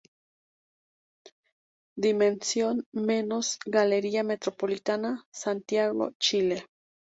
[1.95, 6.65] Dimensión Menos, Galería Metropolitana, Santiago, Chile.